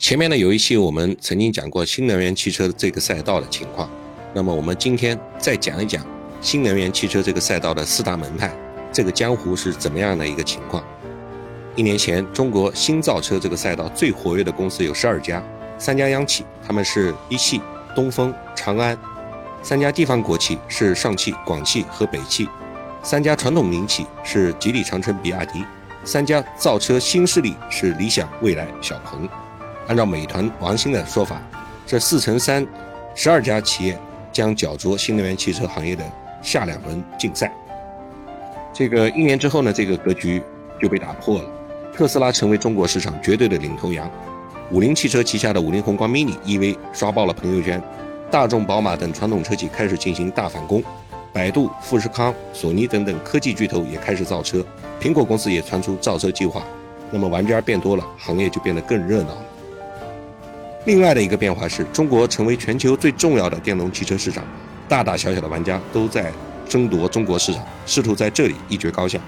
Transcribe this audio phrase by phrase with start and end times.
[0.00, 3.88] 前面呢有一期我们曾经讲过新能源汽车这个赛道的情况，
[4.32, 6.02] 那么我们今天再讲一讲
[6.40, 8.50] 新能源汽车这个赛道的四大门派，
[8.90, 10.82] 这个江湖是怎么样的一个情况？
[11.76, 15.44] 一年前，中国新造车这个赛道最活跃的公司有十二家，
[15.76, 17.60] 三家央企，他们是一汽、
[17.94, 18.96] 东风、长安；
[19.62, 22.46] 三家地方国企是上汽、广汽和北汽；
[23.02, 25.60] 三家传统民企是吉利、长城、比亚迪；
[26.04, 29.28] 三家造车新势力是理想、蔚来、小鹏。
[29.90, 31.42] 按照美团王兴的说法，
[31.84, 32.64] 这四乘三，
[33.12, 33.98] 十二家企业
[34.30, 36.04] 将角逐新能源汽车行业的
[36.40, 37.52] 下两轮竞赛。
[38.72, 40.40] 这个一年之后呢，这个格局
[40.80, 41.50] 就被打破了，
[41.92, 44.08] 特斯拉成为中国市场绝对的领头羊，
[44.70, 47.82] 五菱汽车旗下的五菱宏光 mini EV 刷爆了朋友圈，
[48.30, 50.80] 大众、宝马等传统车企开始进行大反攻，
[51.32, 54.64] 百度、富士康、索尼等等科技巨头也开始造车，
[55.00, 56.62] 苹果公司也传出造车计划，
[57.10, 59.42] 那么玩家变多了，行业就变得更热闹了。
[60.86, 64.42] 另外的一个变化是中国成为全球最重要的电动汽车市场，
[64.88, 66.32] 大大小小的玩家都在
[66.66, 69.18] 争夺中国市场，试图在这里一决高下。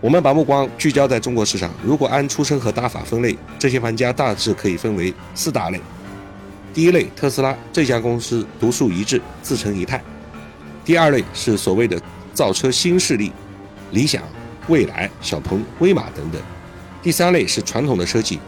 [0.00, 5.78] 我们把目光聚焦在中国市场，如果按出身和打法分类，这些玩家大致可以分为四大类。
[6.72, 9.98] 第一类，特斯拉这家公司独树一帜，自成一派；
[10.82, 12.00] 第二类是所谓的
[12.32, 13.30] 造车新势力，
[13.92, 14.22] 理想、
[14.66, 16.40] 蔚来、小鹏、威马等等；
[17.02, 18.40] 第三类是传统的车企。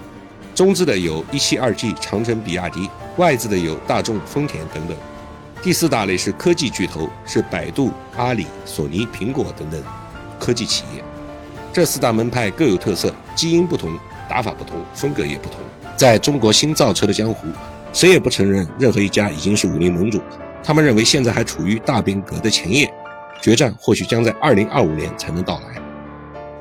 [0.57, 4.97] 中资的有一汽、二 G、长城、比亚迪；外资的有大众、丰田等等。
[5.63, 9.83] 第四大类是科技巨头，是百度、阿里、索尼、苹果等等
[10.41, 11.05] 科技企业。
[11.75, 13.99] 这四大门派各有特色，基因不同，
[14.31, 15.61] 打法不同，风格也不同。
[15.95, 17.49] 在中国新造车的江湖，
[17.93, 20.23] 谁也不承认任何一家已经是武林盟主。
[20.65, 22.91] 他们认为现在还处于大变革的前夜，
[23.43, 25.79] 决战或许将在二零二五年才能到来。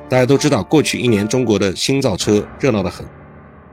[0.06, 3.06] 大家都知道，过去一年中国的新造车热闹得很。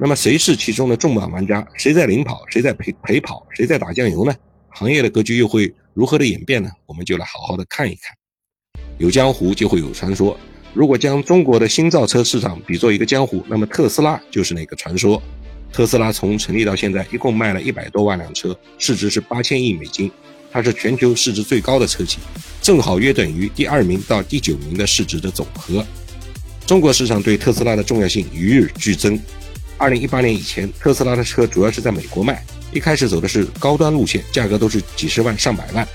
[0.04, 1.66] 那么谁是其中的重磅玩家？
[1.78, 2.44] 谁在领跑？
[2.50, 3.48] 谁在陪陪跑？
[3.52, 4.36] 谁在打酱油呢？
[4.68, 6.70] 行业的格局又会如何的演变呢？
[6.86, 8.14] 我们就来好好的看一看。
[8.98, 10.38] 有江湖就会有传说。
[10.74, 15.24] 如果将中国的新造车市场比作一个江湖，那么特斯拉就是那个传说。
[15.72, 20.12] 特斯拉从成立到现在，一共卖了一百多万辆车，市值是八千亿美金，
[20.52, 22.20] 它是全球市值最高的车企，
[22.62, 25.86] 正好约等于第二名到第九名的市值的总和。
[26.66, 29.18] 中国市场对特斯拉的重要性与日俱增。
[29.78, 35.86] 二零一八年以前，特斯拉的车主要是在美国卖，一开始走的是高端路线，价格都是几十万、上百万。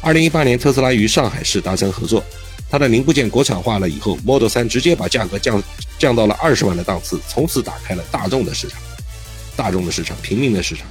[0.00, 2.22] 二零一八年，特斯拉与上海市达成合作，
[2.70, 5.60] 它的零部件国产化了以后，Model 3直接把价格降
[5.98, 8.80] 降到了二十万的档次，从此打开了大众的市场，
[9.56, 10.86] 大众的市场，平民的市场。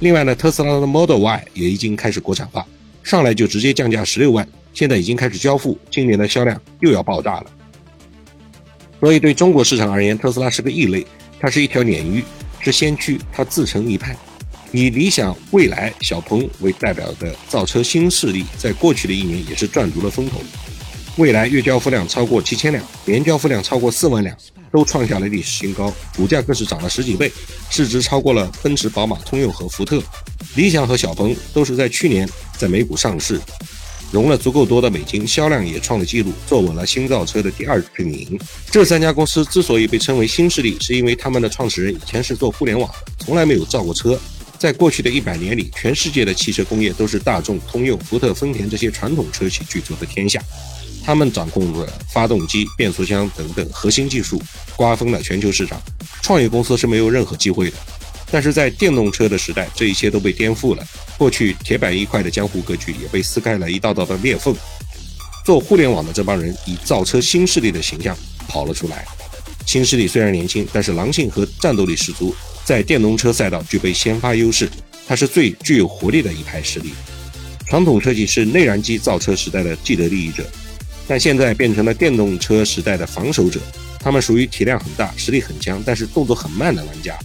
[0.00, 2.66] 另外呢，特斯拉的 Model Y 也已经开始国产化，
[3.02, 7.46] 上来就直接降价十六万，现在已经开始交付，今年的销量又要爆炸了。
[9.00, 11.06] 所以对中国市场而言，特斯拉是个异类。
[11.40, 12.24] 它是一条鲶鱼，
[12.60, 14.16] 是先驱，它自成一派。
[14.72, 20.42] 以理想、蔚来、小鹏为代表的造车新势力，在过去的一年也是赚足了风头。
[21.16, 24.36] 蔚来月交付量超过七千辆，年交付量超过四万辆，
[24.70, 27.32] 都创下了历史新高，股价更是涨了十几倍，
[27.70, 30.02] 市值超过了奔驰、宝马、通用和福特。
[30.54, 33.40] 理想和小鹏都是在去年在美股上市。
[34.10, 38.38] 融了足够多的美金，销量也创了纪录，坐稳了新造车的第二阵营。
[38.70, 44.18] 这三家公司之所以被称为新势力，是因为他们的创始人以前是做互联网的，从来没有造过车。
[44.58, 50.42] 在过去的一百年里，全世界的汽车工业都是大众、通用、福特、丰田这些传统车企巨头的天下，
[51.04, 54.42] 他们掌控着发动机、变速箱等等核心技术，
[54.74, 55.80] 瓜分了全球市场。
[56.22, 57.76] 创业公司是没有任何机会的。
[58.30, 60.86] 但是在电动车的时代，这一切都被颠覆了。
[61.16, 64.54] 过去铁板一块的江湖格局也被撕开了一道道的裂缝。
[65.44, 68.16] 做互联网的这帮人以造车新势力的形象
[68.46, 69.06] 跑了出来。
[69.64, 72.34] 新势力虽然年轻，但是狼性和战斗力十足，
[72.64, 74.68] 在电动车赛道具备先发优势。
[75.06, 76.92] 它是最具有活力的一派势力。
[77.66, 80.46] 传统车企是内燃机造车时代的既得利益者，
[81.06, 83.58] 但现在变成了电动车时代的防守者。
[83.98, 87.18] 他们属于体量很大、实力很强，但是动作很慢的玩家。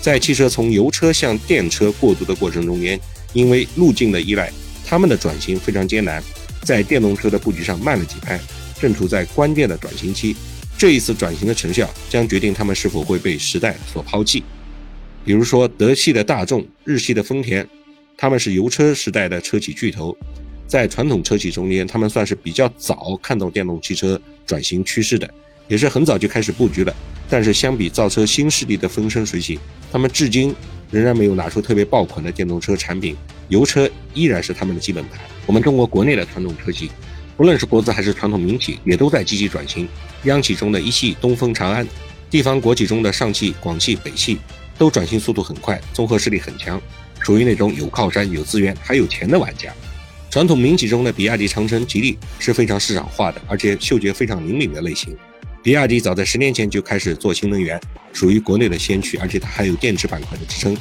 [0.00, 2.98] 在汽车从油车向电车过渡的过程中间，
[3.32, 4.50] 因为路径的依赖，
[4.86, 6.22] 他们的转型非常艰难，
[6.62, 8.40] 在电动车的布局上慢了几拍，
[8.80, 10.34] 正处在关键的转型期。
[10.78, 14.42] 这一次转型的成效将决定他们是否会被时代所抛弃。
[15.22, 17.68] 比如说，德系的大众、日系的丰田，
[18.16, 20.16] 他们是油车时代的车企巨头，
[20.66, 25.28] 在传统车企中间，他们算是比较早看到电动汽车转型趋势的。
[25.68, 26.92] 也是很早就开始布局了，
[27.28, 29.56] 但是相比造车新势力的风生水起，
[29.92, 30.54] 他们至今
[30.90, 33.16] 仍然没有拿出特别爆款的电动车产品，
[33.48, 35.18] 油车依然是他们的基本盘。
[35.46, 36.90] 我们中国国内的传统车企，
[37.36, 39.88] 不论是国资还是传统民企，也都在积极转型。
[40.24, 41.86] 央企中的一汽、东风、长安，
[42.28, 44.38] 地方国企中的上汽、广汽、北汽，
[44.76, 46.80] 都转型速度很快，综合实力很强，
[47.20, 49.72] 属于那种有靠山、有资源还有钱的玩家。
[50.30, 55.16] 传统民企中的比亚迪、长城、吉利是非常市场化的，而且嗅觉非常灵敏的类型。
[55.62, 57.78] 比亚迪早在十年前就开始做新能源，
[58.14, 60.74] 属于国内的先驱，而且它还有电池板块的支撑。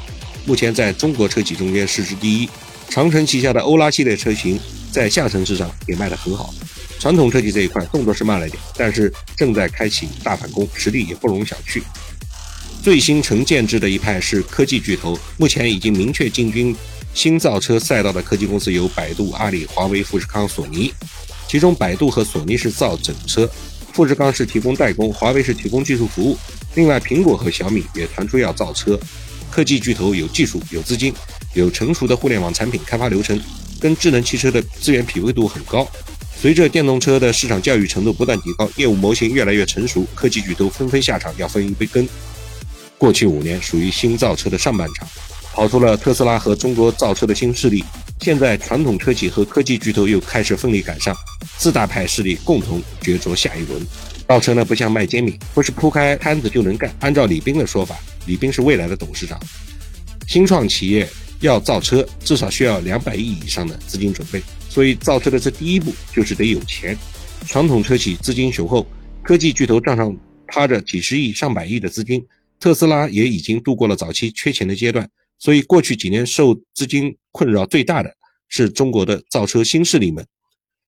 [0.45, 2.49] 目前在中国车企中间市值第一。
[2.89, 4.59] 长城旗下的欧拉系列车型
[4.91, 6.51] 在下沉市场也卖得很好。
[6.97, 11.83] 传统车企这一块动作是慢了点，但是正在开启大反攻，实力也不容小觑。
[12.81, 16.75] 最新成建制的一派是科技巨头，目前已经明确进军
[17.13, 20.91] 新造车赛道的科技公司有百度、阿里、华为、富士康、索尼。
[21.47, 23.47] 其中，百度和索尼是造整车，
[23.99, 26.37] 富士康是提供代工，华为是提供技术服务。
[26.75, 28.97] 另外，苹果和小米也传出要造车。
[29.51, 31.13] 科技巨头有技术、有资金、
[31.53, 33.37] 有成熟的互联网产品开发流程，
[33.77, 35.85] 跟智能汽车的资源匹配度很高。
[36.33, 42.07] 随着电动车的市场教育程度不断提高，业务模型越来越成熟，科技巨头纷纷下场要分一杯羹。
[42.97, 45.05] 过去五年属于新造车的上半场，
[45.51, 47.83] 跑出了特斯拉和中国造车的新势力。
[48.21, 51.15] 现在传统车企和科技巨头又开始奋力赶上，
[51.57, 53.81] 四大派势力共同角逐下一轮。
[54.27, 56.93] 造车呢不像卖煎饼，不是铺开摊子就能干。
[56.99, 57.97] 按照李斌的说法。
[58.27, 59.39] 李斌是未来的董事长。
[60.27, 61.07] 新创企业
[61.39, 64.41] 要造车，至少需要两百亿以上的资金准备。
[64.69, 66.95] 所以造车的这第一步就是得有钱。
[67.47, 68.85] 传统车企资金雄厚，
[69.23, 70.15] 科技巨头账上
[70.47, 72.23] 趴着几十亿、上百亿的资金。
[72.59, 75.09] 特斯拉也已经度过了早期缺钱的阶段。
[75.39, 78.11] 所以过去几年受资金困扰最大的
[78.47, 80.25] 是中国的造车新势力们。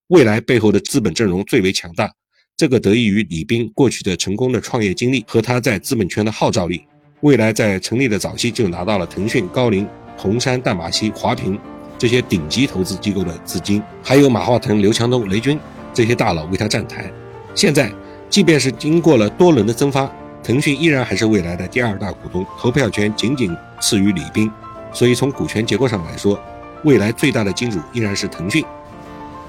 [0.07, 2.11] 未来背后的资本阵容最为强大，
[2.57, 6.83] 这个得益于李斌过去的成功的创业经历和他在资本圈的号召力。
[7.21, 11.57] 未来在成立的早期就拿到了腾讯、高瓴、红杉、淡马锡、华平
[11.97, 15.57] 这些顶级投资机构的资金，还有马化腾、刘强东、雷军
[15.93, 17.09] 这些大佬为他站台。
[17.53, 17.93] 现在，
[18.29, 20.11] 即便是经过了多轮的增发，
[20.43, 24.51] 腾讯依然还是未来的第二大股东，投票权仅仅次于李斌。
[24.93, 26.39] 所以从股权结构上来说，
[26.83, 28.63] 未来最大的金主依然是腾讯。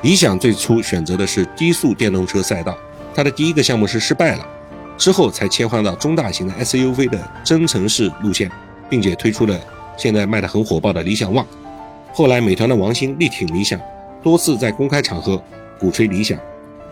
[0.02, 2.76] 理想最初选择的是低速电动车赛道，
[3.14, 4.46] 它的第一个项目是失败了。
[4.98, 8.50] 之后才切换到中大型的 SUV 的增程式路线，
[8.88, 9.58] 并且推出了
[9.96, 11.44] 现在卖得很火爆的理想 ONE。
[12.12, 13.80] 后来美团的王兴力挺理想，
[14.22, 15.42] 多次在公开场合
[15.78, 16.38] 鼓吹理想。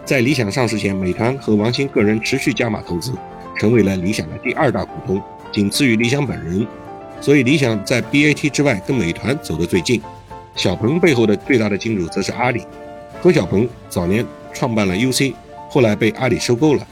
[0.04, 3.12] 在理想上市前，美团和王兴个人持续加码投资，
[3.58, 6.66] 成为了理想的第二大股东，仅次于理想本人。
[7.20, 10.00] 所以理想在 BAT 之外跟美团走得最近。
[10.56, 12.64] 小鹏背后的最大的金主则是阿里。
[13.22, 15.34] 何小鹏早年创办了 UC，
[15.68, 16.86] 后来被阿里收购了。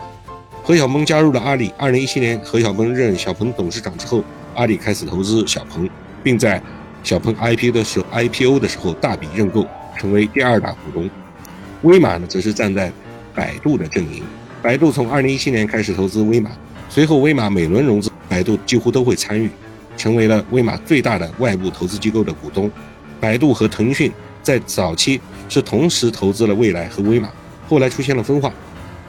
[0.63, 1.73] 何小鹏加入了阿里。
[1.79, 4.23] 二零一七年，何小鹏任小鹏董事长之后，
[4.55, 5.89] 阿里开始投资小鹏，
[6.23, 6.63] 并在
[7.03, 9.67] 小鹏 I P 的时候 IPO 的时候大笔认购，
[9.99, 11.09] 成为第二大股东。
[11.83, 12.93] 威马呢，则是站在
[13.35, 14.23] 百度的阵营。
[14.61, 16.51] 百度从二零一七年开始投资威马，
[16.89, 19.49] 随后威马每轮融资，百度几乎都会参与，
[19.99, 22.71] 成为了威马最大的外部投资机构的股东。
[23.21, 24.11] 百度和腾讯
[24.43, 27.29] 在早期是同时投资了蔚来和威马，
[27.69, 28.51] 后来出现了分化。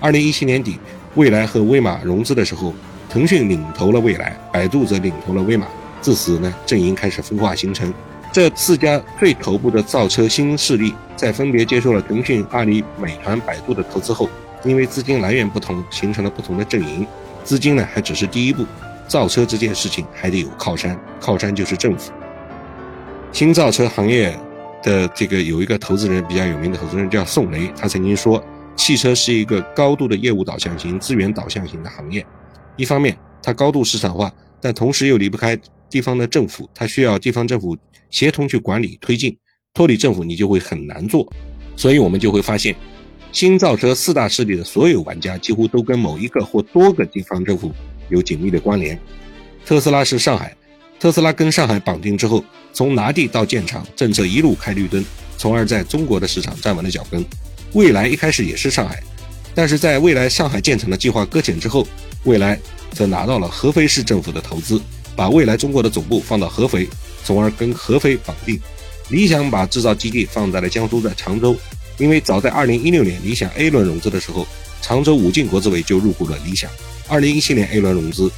[0.01, 0.77] 二零一七年底。
[1.15, 2.71] 蔚来和威马融资的时候，
[3.09, 5.65] 腾讯领投了蔚来，百度则领投了威马。
[6.01, 7.91] 自此呢，阵营开始分化形成。
[8.31, 14.29] 这四家最头部的造车新势力，在分别接受了腾讯、阿里、美团、百度的投资后，
[14.63, 17.05] 因为资金来源不同，形成了不同的阵营。
[17.43, 18.63] 资金呢，还只是第一步，
[19.09, 22.13] 造车这件事情还得有靠山，靠山就是政府。
[23.33, 24.33] 新造车行业
[24.81, 28.41] 的这个有一个投资人比较有名的投资人叫宋雷，他曾经说。
[28.75, 32.25] 汽车是一个高度的业务导向型、资源导向型的行业。
[32.77, 37.77] 一方面，它高度市场化，但同时又离不开地方的政府，它需要地方政府
[38.09, 39.37] 协同去管理推进。
[39.73, 41.29] 脱离政府，你就会很难做。
[41.75, 42.73] 所以，我们就会发现，
[43.33, 47.73] 新造车四大势力的所有玩家几乎都跟某一个或多个地方政府
[48.09, 48.99] 有紧密的关联。
[49.65, 50.55] 特斯拉是上海，
[50.99, 55.03] 特斯拉跟上海绑定之后，从拿地到建厂，政策一路开绿灯，
[55.37, 57.23] 从而在中国的市场站稳了脚跟。
[57.73, 59.01] 蔚来一开始也是上海，
[59.53, 61.87] 但是在未来上海建厂的计划搁浅之后，
[62.23, 62.59] 蔚来
[62.91, 64.81] 则拿到了合肥市政府的投资，
[65.15, 66.87] 把未来中国的总部放到合肥，
[67.23, 68.59] 从而跟合肥绑定。
[69.09, 71.55] 理想把制造基地放在了江苏的常州，
[71.99, 74.47] 因为早在2016年理想 A 轮融资的时候，
[74.81, 76.71] 常州武进国资委就入股了理想。
[77.09, 78.31] 2017年 A 轮融资，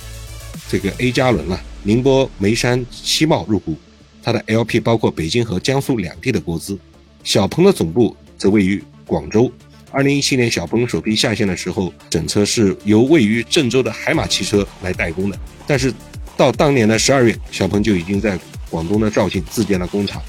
[0.68, 3.77] 这个 A 加轮了，宁波眉山西茂入股，
[4.22, 6.77] 它的 LP 包括北京和江苏两地的国资。
[7.24, 8.84] 小鹏的总部则位于。
[9.08, 9.51] 广州，
[9.91, 15.38] 二零一七年小鹏首批下线的时候，整车是由位于郑州的海马汽车来代工的。
[15.68, 15.94] 但是
[16.38, 18.39] 到当年的十二月，小鹏就已经在
[18.70, 20.22] 广东的肇庆自建了工厂。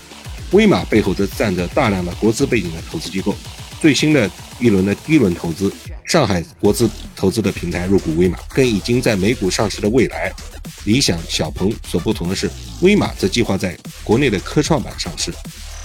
[0.53, 3.35] 威马背后则站着大量的国资背景的投资机构。
[3.81, 4.31] 最新的
[4.61, 5.73] 一轮的第一轮投资，
[6.05, 10.33] 上海国资投资的平台入股威马，跟已经在美股上市的蔚来，
[10.85, 12.49] 理想、小鹏所不同的是，
[12.81, 15.33] 威马则计划在国内的科创板上市。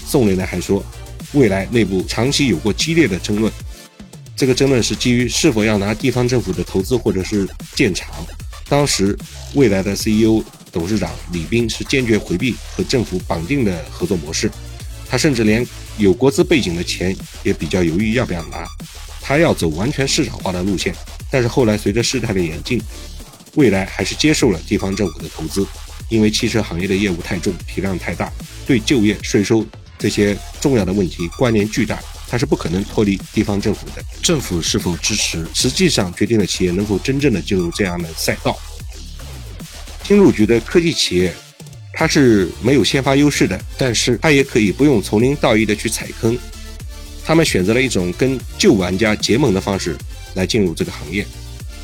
[0.05, 0.85] 宋雷呢还说，
[1.33, 3.51] 未来内部长期有过激烈的争论，
[4.35, 8.07] 这个争论是基于是否要拿地方政府的投资或者是建厂。
[8.69, 9.17] 当时
[9.55, 10.43] 未来的 CEO、
[10.77, 14.47] 董事长李斌是坚决回避和政府绑定的合作模式，
[15.09, 15.65] 他甚至连
[15.97, 18.63] 有国资背景的钱也比较犹豫要不要拿，
[19.19, 20.93] 他要走完全市场化的路线。
[21.31, 22.79] 但是后来随着事态的演进，
[23.55, 25.65] 未来还是接受了地方政府的投资，
[26.09, 28.31] 因为汽车行业的业务太重，体量太大，
[28.67, 29.65] 对就业、税收
[29.97, 34.05] 这些重要的问题关联巨大，它是不可能脱离地方政府的。
[34.21, 38.55] 政府是否支持，实际上决定了企业能否真正的进入这样的赛道。
[40.07, 41.33] 新入局的科技企业，
[41.91, 46.37] 它是没有先发优势的，但是它也可以不用从零到一的去踩坑，
[47.25, 49.97] 他们选择了一种跟旧玩家结盟的方式。
[50.33, 51.25] 来进入这个行业，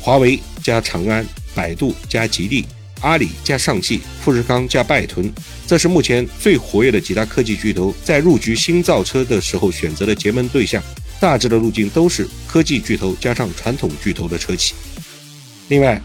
[0.00, 1.26] 华为加长安、
[1.56, 2.64] 百度加吉利、
[3.00, 5.28] 阿里加上汽、富士康加拜腾，
[5.66, 10.80] 这是目前最活跃的几大科技巨头在入局新造车的时候选择的结盟对象。
[11.18, 14.74] 大致的路径都是科技巨头加上传统巨头的车企。
[15.66, 16.00] 另外，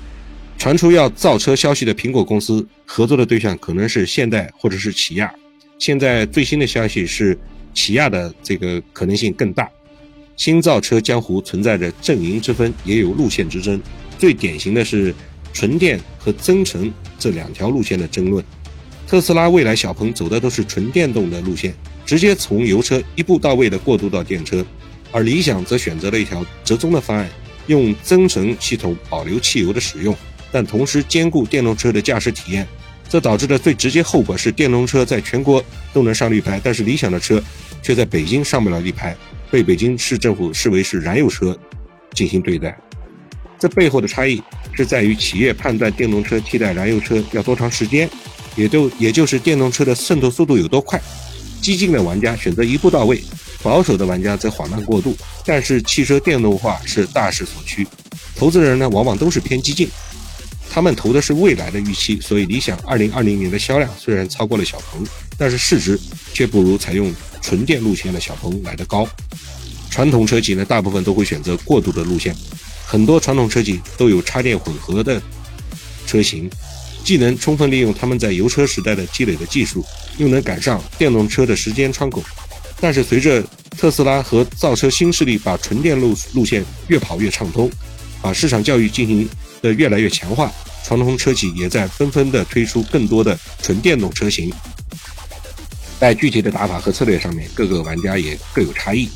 [0.59, 5.33] 传出要造车消息的苹果公司合作的对象可能是现代或者是起亚。
[5.79, 7.39] 现在最新的消息是，
[7.73, 9.69] 起亚的这个可能性更大。
[10.35, 13.81] 新造车江湖存在着阵营之分，也有路线之争。
[14.17, 15.15] 最典型的是
[15.53, 18.43] 纯电和增程这两条路线的争论。
[19.07, 21.73] 特斯拉、蔚来、小鹏走的都是纯电动的路线，
[22.05, 24.61] 直接从油车一步到位的过渡到电车；
[25.09, 27.29] 而理想则选择了一条折中的方案，
[27.67, 30.13] 用增程系统保留汽油的使用，
[30.51, 32.67] 但同时兼顾电动车的驾驶体验。
[33.07, 37.41] 这导致的最直接后果是，电动车在全国都能上绿牌，但是理想的车
[37.81, 39.15] 却在北京上不了绿牌。
[39.49, 41.57] 被北京市政府视为是燃油车
[42.13, 42.77] 进行对待，
[43.57, 44.39] 这背后的差异
[44.73, 48.07] 是在于企业判断电动车替代燃油车要多长时间，
[48.55, 51.01] 也就也就是电动车的渗透速度有多快。
[51.63, 53.19] 激进的玩家选择一步到位，
[53.63, 55.17] 保守的玩家则缓慢过渡。
[55.43, 57.87] 但是汽车电动化是大势所趋，
[58.35, 59.89] 投资人呢往往都是偏激进，
[60.69, 62.19] 他们投的是未来的预期。
[62.21, 65.05] 所以理想2020年的销量虽然超过了小鹏，
[65.37, 65.99] 但是市值
[66.33, 67.13] 却不如采用。
[67.41, 69.07] 纯电路线的小鹏来得高，
[69.89, 72.35] 传统车企呢，大部分都会选择过渡的路线，
[72.85, 75.21] 很多传统车企都有插电混合的
[76.05, 76.49] 车型，
[77.01, 79.83] 既能充分利用他们在油车时代的积累的技术，
[80.17, 82.21] 又能赶上电动车的时间窗口。
[82.81, 83.41] 但是随着
[83.77, 87.71] 特斯拉和造车新势力把纯电路路线越跑越畅通，
[88.21, 89.27] 把市场教育进行
[89.61, 90.51] 的越来越强化，
[90.83, 94.51] 传统车企也在纷纷的推出更多的纯电动车型。
[95.99, 99.09] 在具体的打法和策略上面，各个玩家也各有差异。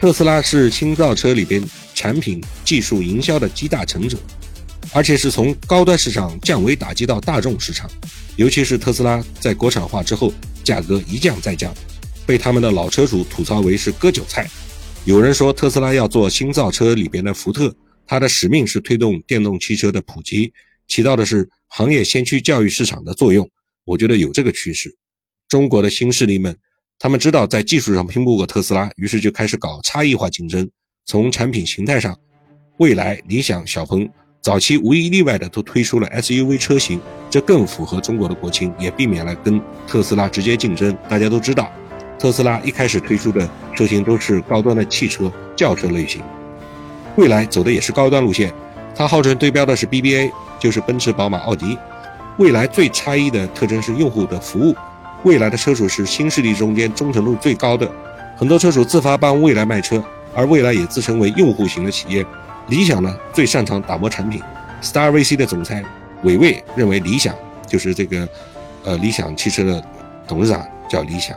[0.00, 1.62] 特斯拉是新造车里边
[1.94, 4.16] 产品、技术、营销的集大成者，
[4.92, 7.90] 而且是从高端市场降维打击到大众市场。
[8.36, 10.32] 尤其是特斯拉在国产化之后，
[10.64, 11.74] 价格一降再降，
[12.24, 14.48] 被他们的老车主吐槽为是割韭菜。
[15.04, 17.74] 有人说特斯拉要做新造车里边的福特，
[18.10, 20.52] 它的使命是推动电动汽车的普及，
[20.88, 23.48] 起到的是行业先驱教育市场的作用。
[23.84, 24.92] 我觉得有这个趋势。
[25.48, 26.58] 中国的新势力们，
[26.98, 30.68] 他们知道在技术上拼不过特斯拉，于是就开始搞差异化竞争。
[31.06, 32.18] 从产品形态上，
[32.78, 37.00] 蔚来、理想、小鹏早期无一例外的都推出了 SUV 车型，
[37.30, 40.98] 这更符合中国的国情，也避免了跟特斯拉直接竞争。
[41.08, 41.72] 大家都知道，
[42.18, 46.20] 特斯拉一开始推出的车型都是高端的汽车、轿车类型，
[47.20, 48.50] 蔚来走的也是高端路线，
[48.96, 51.76] 它号称对标的是 BBA，就是奔驰、宝马、奥迪。
[52.38, 54.74] 蔚来最差异的特征是用户的服务。
[55.24, 57.86] 未来的车主是新势力中间忠诚度最高的，
[58.38, 60.02] 很多车主自发帮未来卖车，
[60.34, 62.24] 而未来也自称为用户型的企业。
[62.68, 64.40] 理想呢最擅长打磨产品
[64.80, 65.84] ，Star VC 的总裁
[66.22, 67.34] 韦卫认为理想
[67.66, 68.26] 就是这个，
[68.84, 69.84] 呃，理想汽车的
[70.26, 71.36] 董事长叫理想，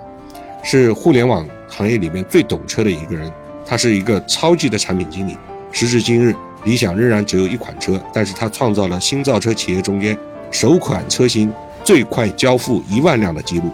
[0.64, 3.30] 是互联网行业里面最懂车的一个人，
[3.66, 5.36] 他是一个超级的产品经理。
[5.74, 10.18] 时至今日，理想仍然只有一款车，但是它创造了新造车企业中间
[10.50, 11.52] 首款车型。
[11.84, 13.70] 最快交付一万辆的记录，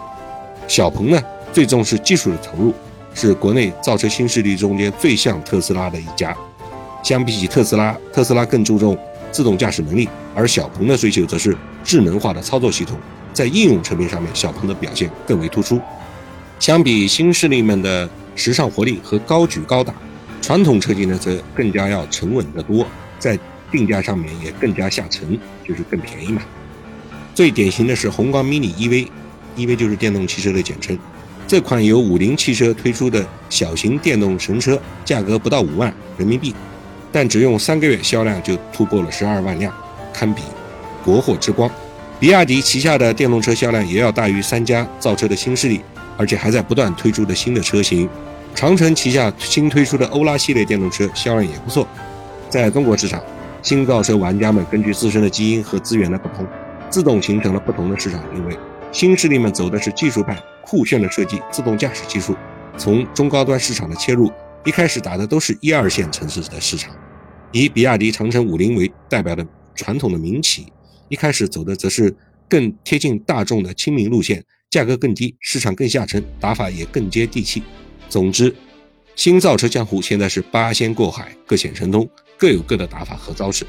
[0.66, 2.74] 小鹏呢最重视技术的投入，
[3.14, 6.36] 是国内造车新势力中间最像特斯拉的一家。
[7.04, 8.98] 相比起特斯拉，特斯拉更注重
[9.30, 12.98] 自动驾驶能力，而小鹏的追求则是智能化的操作系统。
[13.32, 15.80] 在应用层面上面，小鹏的表现更为突出。
[16.58, 19.94] 相比新势力们的时尚活力和高举高打，
[20.40, 22.86] 传统车企呢则更加要沉稳得多，
[23.18, 23.38] 在
[23.70, 26.42] 定价上面也更加下沉，就是更便宜嘛。
[27.34, 30.98] 最典型的是宏光 mini EV，EV 就是电动汽车的简称。
[31.46, 36.54] 这款由五菱汽车推出的小型电动神车，价格不到五万人民币，
[37.10, 39.72] 但只用三个月销量就突破了十二万辆，
[40.12, 40.42] 堪比
[41.04, 41.70] 国货之光。
[42.18, 45.80] 比亚迪旗下的电动车销量也要大于三家造车的新势力，
[46.16, 48.08] 而且还在不断推出的新的车型。
[48.54, 51.88] 长城旗下新推出的欧拉系列电动车销量也不错。
[52.48, 53.22] 在中国市场，
[53.62, 56.46] 新造车玩家们根据自身的基因和资源的不同，
[56.90, 58.56] 自动形成了不同的市场定位。
[58.92, 62.36] 新势力们走的是技术派、酷炫的设计、自动驾驶技术。
[62.76, 64.30] 从中高端市场的切入，
[64.64, 66.94] 一开始打的都是一二线城市的市场。
[67.52, 70.66] 以比亚迪长城五菱为代表的传统的民企。
[71.08, 72.14] 一开始走的则是
[72.48, 77.62] 更贴近大众的亲民路线，价格更低，市场更下沉，打法也更接地气。
[78.10, 78.52] 总之，
[79.14, 83.64] 新造车江湖现在是八仙过海，各显神通，各有各的打法和招式。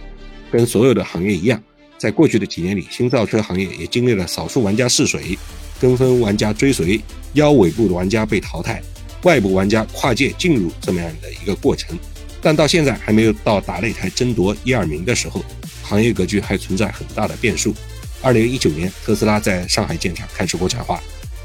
[0.51, 1.61] 跟所有的行业一样，
[1.99, 5.37] 在过去的几年里，新造车行业也经历了少数玩家试水、
[5.79, 6.99] 跟风玩家追随、
[7.33, 8.81] 腰尾部的玩家被淘汰、
[9.21, 11.95] 外部玩家跨界进入这么样的一个过程。
[12.41, 15.45] 但到现在还没有到打擂台争夺一二名的时候。
[15.83, 17.75] 行业格局还存在很大的变数。
[18.21, 21.03] 二零一九年，特斯拉在上海建厂开始国产化，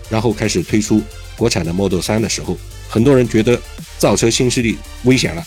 [0.09, 1.03] 然后开始推出
[1.37, 2.57] 国产的 Model 3的时候，
[2.89, 3.61] 很多人觉得
[3.99, 5.47] 造车新势力危险了。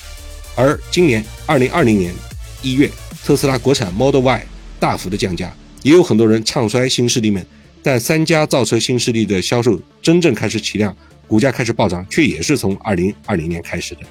[0.55, 2.13] 而今年二零二零年
[2.61, 2.89] 一月，
[3.23, 4.45] 特斯拉国产 Model Y
[4.79, 7.45] 大幅的降价，也有很多人唱衰新势力们。
[7.81, 10.95] 但三家造车新势力的销售真正开始起量，
[11.27, 14.01] 股价开始暴涨，却也是从二零二零年开始的。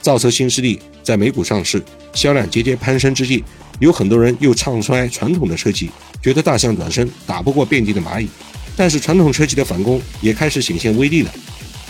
[0.00, 1.80] 造车新势力在美股上市，
[2.12, 3.44] 销量节节攀升之际。
[3.78, 5.88] 有很多人又唱衰传统的车企，
[6.20, 8.28] 觉得大象转身打不过遍地的蚂蚁。
[8.76, 11.32] 但是传统车企的反攻也开始显现威力了。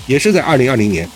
[0.07, 1.09] 也是在2020年，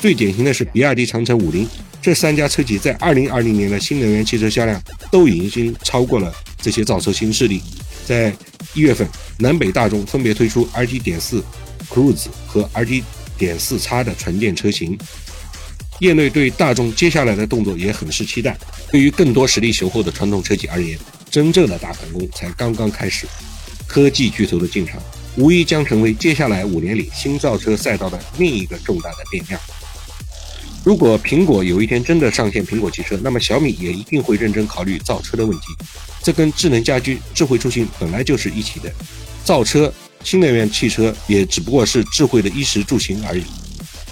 [0.00, 1.68] 最典型的是比亚迪、长城、五菱
[2.00, 7.62] 这三家车企在2020年的新能源汽车销量都已经超过了这些造车新势力。
[8.06, 8.32] 在
[8.74, 9.06] 一月份，
[9.38, 11.42] 南北大众分别推出 RT.4
[11.90, 14.96] Cruise 和 RT.4 x 的纯电车型。
[15.98, 18.56] 业内对大众接下来的动作也很是期待。
[18.92, 20.96] 对于更多实力雄厚的传统车企而言，
[21.28, 23.26] 真正的大反攻才刚刚开始。
[23.88, 25.02] 科技巨头的进场，
[25.36, 29.60] 无疑将成为接下来五年里新造车赛道的另一个重大的变量。
[30.84, 35.66] 如果苹果有一天真的上线苹果汽车，那么小米也一定会认真考虑造车的问题。
[36.22, 38.92] 这跟智能家居、智慧出行本来就是一起的。
[39.44, 43.42] 造车、新能源汽车也只不过是智慧的衣食住行而已。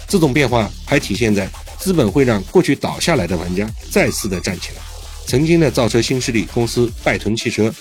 [0.09, 1.49] 这种变化还体现在。
[1.79, 4.96] 资本会让过去倒下来的玩家再次的站起来。
[5.27, 7.75] 曾经的造车新势力公司拜腾汽车，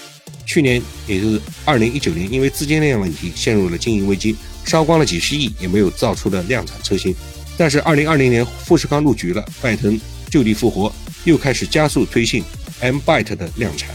[0.48, 7.16] 去年也就是二零一九年，因为资金链问题陷入了经营危机，烧光了几十亿也没有造出的量产车型。
[7.56, 10.92] 但是二零二零年富士康入局了，拜腾就地复活，
[11.24, 12.44] 又开始加速推进
[12.80, 13.92] M Byte 的量产。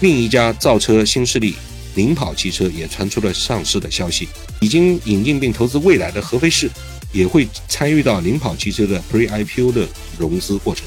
[0.00, 1.56] 另一家造车新势力
[1.94, 4.28] 领跑汽车也传出了上市的消息，
[4.60, 6.70] 已经引进并投资未来的合肥市。
[7.12, 10.86] 也会参与到领跑汽车的 Pre-IPO 的融资过程。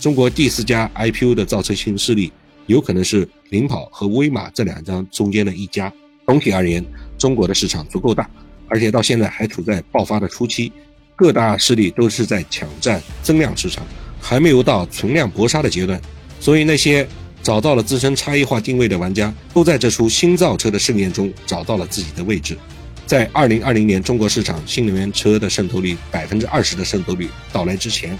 [0.00, 2.32] 中国第四家 IPO 的造车新势力，
[2.66, 5.92] 有可能是领跑和威马这两张中间的一家。
[6.26, 6.84] 总体而言，
[7.16, 8.28] 中国的市场足够大，
[8.68, 10.70] 而且到现在还处在爆发的初期，
[11.16, 13.84] 各大势力都是在抢占增量市场，
[14.20, 16.00] 还没有到存量搏杀的阶段。
[16.38, 17.08] 所以，那些
[17.42, 22.56] 找到了自身差异化定位的玩家，都在这出新造车的盛宴中找到了自己的位置。
[23.04, 28.16] 在二零二零年中国市场新能源车的渗透率百分之二十的渗透率到来之前，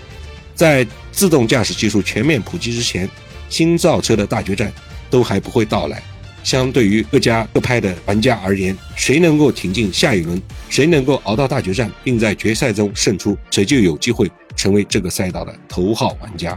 [0.55, 0.85] 在
[1.18, 3.11] 自动驾驶技术全面普及之前，
[3.48, 4.72] 新造车的大决战
[5.11, 6.00] 都还不会到来。
[6.44, 16.57] 相对于各家各派的玩家而言，谁能够挺进下一轮，谁能够熬到大决战并在决赛中胜出，谁就有机会成为这个赛道的头号玩家。